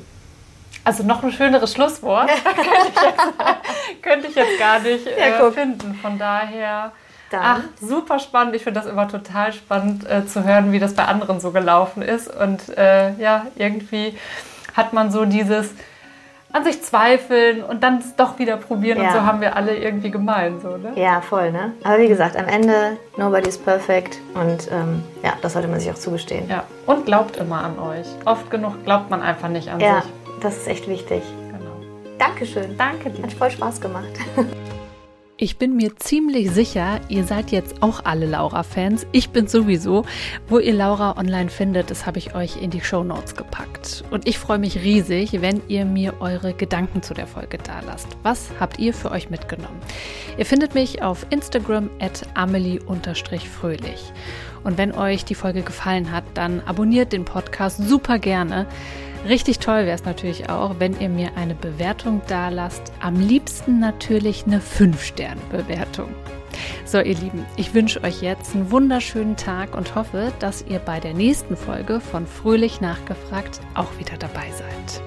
[0.86, 5.52] Also noch ein schöneres Schlusswort könnte, ich jetzt, könnte, ich jetzt, gar nicht ja, äh,
[5.52, 5.96] finden.
[5.96, 6.92] Von daher
[7.30, 7.42] dann.
[7.44, 8.56] Ach, super spannend.
[8.56, 12.02] Ich finde das immer total spannend äh, zu hören, wie das bei anderen so gelaufen
[12.02, 12.34] ist.
[12.34, 14.18] Und äh, ja, irgendwie
[14.76, 15.72] hat man so dieses
[16.54, 19.02] an sich zweifeln und dann doch wieder probieren.
[19.02, 19.08] Ja.
[19.08, 20.62] Und so haben wir alle irgendwie gemeint.
[20.62, 20.94] So, ne?
[20.96, 21.52] Ja, voll.
[21.52, 21.74] Ne?
[21.84, 24.20] Aber wie gesagt, am Ende, nobody is perfect.
[24.36, 26.48] Und ähm, ja, das sollte man sich auch zugestehen.
[26.48, 28.06] Ja, und glaubt immer an euch.
[28.26, 30.12] Oft genug glaubt man einfach nicht an ja, sich.
[30.12, 31.24] Ja, das ist echt wichtig.
[31.48, 31.76] Genau.
[32.20, 32.78] Dankeschön.
[32.78, 33.24] Danke dir.
[33.24, 34.14] Hat voll Spaß gemacht.
[35.44, 39.06] Ich bin mir ziemlich sicher, ihr seid jetzt auch alle Laura-Fans.
[39.12, 40.06] Ich bin sowieso.
[40.48, 44.06] Wo ihr Laura online findet, das habe ich euch in die Show Notes gepackt.
[44.10, 48.08] Und ich freue mich riesig, wenn ihr mir eure Gedanken zu der Folge da lasst.
[48.24, 49.82] Was habt ihr für euch mitgenommen?
[50.38, 54.14] Ihr findet mich auf Instagram at amelie-fröhlich.
[54.64, 58.66] Und wenn euch die Folge gefallen hat, dann abonniert den Podcast super gerne.
[59.28, 62.92] Richtig toll wäre es natürlich auch, wenn ihr mir eine Bewertung da lasst.
[63.00, 66.10] Am liebsten natürlich eine 5-Sterne-Bewertung.
[66.86, 71.00] So, ihr Lieben, ich wünsche euch jetzt einen wunderschönen Tag und hoffe, dass ihr bei
[71.00, 75.02] der nächsten Folge von Fröhlich Nachgefragt auch wieder dabei seid.